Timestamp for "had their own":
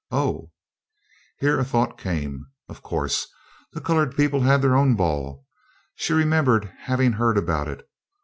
4.41-4.95